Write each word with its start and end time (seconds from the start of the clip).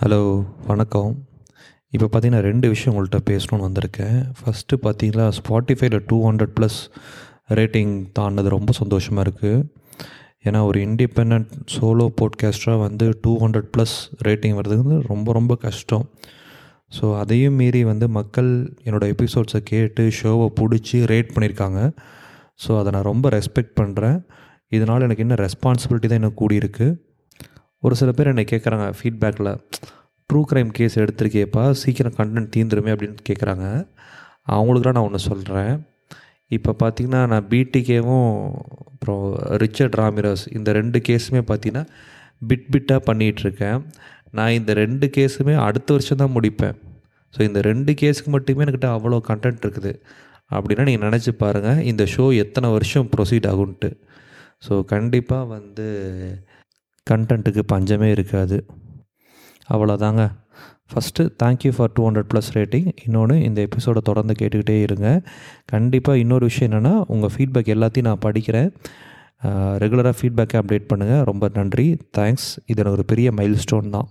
Hello 0.00 0.18
வணக்கம். 0.68 1.12
இப்போ 1.94 2.06
பார்த்தீங்கன்னா 2.06 2.42
ரெண்டு 2.48 2.66
விஷயம் 2.72 2.92
உங்கள்கிட்ட 2.92 3.18
பேசணும்னு 3.30 3.64
வந்திருக்கேன். 3.66 4.18
ஃபஸ்ட்டு 4.38 4.76
பார்த்தீங்கன்னா 4.84 5.24
ஸ்பாட்டிஃபைல 5.38 5.98
டூ 6.10 6.16
ஹண்ட்ரட் 6.26 6.52
ப்ளஸ் 6.58 6.76
ரேட்டிங் 7.58 7.94
தாண்டினது 8.18 8.50
ரொம்ப 8.54 8.72
சந்தோஷமாக 8.80 9.24
இருக்குது 9.26 9.64
ஏன்னா 10.46 10.60
ஒரு 10.68 10.78
இண்டிபெண்ட் 10.88 11.56
சோலோ 11.74 12.06
போட்காஸ்டராக 12.20 12.80
வந்து 12.84 13.08
டூ 13.24 13.32
ஹண்ட்ரட் 13.42 13.68
ப்ளஸ் 13.74 13.96
ரேட்டிங் 14.28 14.56
வர்றதுக்கு 14.58 15.00
ரொம்ப 15.10 15.34
ரொம்ப 15.38 15.56
கஷ்டம். 15.66 16.04
ஸோ 16.98 17.04
அதையும் 17.22 17.58
மீறி 17.62 17.82
வந்து 17.90 18.08
மக்கள் 18.18 18.52
என்னோடய 18.86 19.16
எபிசோட்ஸை 19.16 19.62
கேட்டு 19.72 20.06
ஷோவை 20.20 20.48
பிடிச்சி 20.60 21.00
ரேட் 21.14 21.34
பண்ணியிருக்காங்க 21.34 21.80
ஸோ 22.66 22.78
அதை 22.82 22.92
நான் 22.98 23.08
ரொம்ப 23.12 23.34
ரெஸ்பெக்ட் 23.38 23.76
பண்ணுறேன் 23.82 24.18
இதனால் 24.78 25.08
எனக்கு 25.08 25.26
இன்னும் 25.26 25.42
ரெஸ்பான்சிபிலிட்டி 25.46 26.08
தான் 26.08 26.22
எனக்கு 26.22 26.40
கூடியிருக்கு. 26.44 26.88
ஒரு 27.82 27.94
சில 28.00 28.12
பேர் 28.18 28.30
என்னை 28.32 28.44
கேட்குறாங்க 28.52 28.86
ஃபீட்பேக்கில் 28.98 29.50
ட்ரூ 30.30 30.40
க்ரைம் 30.50 30.70
கேஸ் 30.78 30.96
எடுத்திருக்கேப்பா 31.02 31.64
சீக்கிரம் 31.82 32.16
கண்டென்ட் 32.18 32.52
தீந்துருமே 32.54 32.92
அப்படின்னு 32.94 33.28
கேட்குறாங்க 33.28 33.66
அவங்களுக்குலாம் 34.56 34.98
நான் 34.98 35.08
ஒன்று 35.08 35.20
சொல்கிறேன் 35.30 35.72
இப்போ 36.56 36.72
பார்த்தீங்கன்னா 36.82 37.22
நான் 37.32 37.48
பிடிகேவும் 37.52 38.30
அப்புறம் 38.90 39.24
ரிச்சர்ட் 39.62 39.96
ராமிரஸ் 40.00 40.44
இந்த 40.58 40.72
ரெண்டு 40.78 40.98
கேஸுமே 41.08 41.42
பார்த்திங்கன்னா 41.50 41.84
பிட் 42.50 42.68
பிட்டாக 42.74 43.00
பண்ணிகிட்ருக்கேன் 43.08 43.80
நான் 44.38 44.56
இந்த 44.58 44.72
ரெண்டு 44.82 45.06
கேஸுமே 45.16 45.54
அடுத்த 45.66 45.88
வருஷம் 45.96 46.20
தான் 46.22 46.34
முடிப்பேன். 46.36 46.76
ஸோ 47.34 47.40
இந்த 47.48 47.60
ரெண்டு 47.70 47.92
கேஸுக்கு 48.00 48.30
மட்டுமே 48.36 48.64
என்கிட்ட 48.64 48.88
அவ்வளோ 48.96 49.18
கண்டென்ட் 49.30 49.64
இருக்குது. 49.64 49.92
அப்படின்னா 50.56 50.84
நீங்கள் 50.88 51.06
நினச்சி 51.08 51.32
பாருங்கள் 51.42 51.80
இந்த 51.90 52.04
ஷோ 52.14 52.24
எத்தனை 52.44 52.68
வருஷம் 52.76 53.08
ப்ரொசீட் 53.14 53.48
ஆகுன்ட்டு. 53.52 53.90
ஸோ 54.66 54.74
கண்டிப்பாக 54.92 55.50
வந்து 55.56 55.88
கண்டென்ட்டுக்கு 57.10 57.62
பஞ்சமே 57.72 58.10
இருக்காது. 58.16 58.58
அவ்வளோதாங்க. 59.74 60.22
First 60.92 61.24
thank you 61.42 61.70
for 61.76 61.90
two 61.94 62.02
hundred 62.08 62.30
plus 62.32 62.50
rating 62.54 62.86
இன்னொன்று 63.04 63.34
இந்த 63.48 63.58
எபிசோடை 63.66 64.00
தொடர்ந்து 64.04 64.34
கேட்டுக்கிட்டே 64.40 64.76
இருங்க. 64.86 65.08
கண்டிப்பாக 65.72 66.22
இன்னொரு 66.22 66.44
விஷயம் 66.50 66.70
என்னென்னா 66.70 66.94
உங்கள் 67.14 67.32
ஃபீட்பேக் 67.34 67.72
எல்லாத்தையும் 67.74 68.08
நான் 68.08 68.24
படிக்கிறேன். 68.26 68.70
ரெகுலராக 69.82 70.14
ஃபீட்பேக்கை 70.20 70.56
அப்டேட் 70.60 70.88
பண்ணுங்கள் 70.92 71.24
ரொம்ப 71.30 71.50
நன்றி. 71.58 71.86
தேங்க்ஸ் 72.18 72.48
இது 72.70 72.78
எனக்கு 72.82 72.98
ஒரு 72.98 73.04
பெரிய 73.12 73.28
மைல் 73.40 73.60
ஸ்டோன் 73.64 73.90
தான். 73.96 74.08